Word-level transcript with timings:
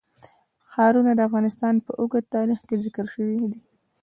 ښارونه 0.71 1.11
د 1.15 1.19
افغانستان 1.29 1.75
په 1.85 1.91
اوږده 1.99 2.29
تاریخ 2.35 2.59
کې 2.67 2.75
ذکر 2.83 3.05
شوی 3.13 3.37
دی. 3.51 3.59